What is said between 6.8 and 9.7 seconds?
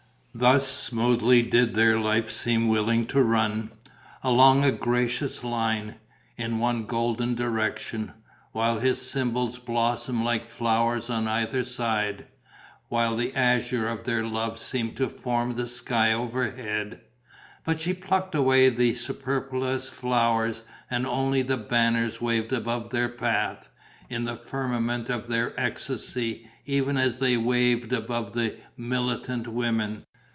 golden direction, while his symbols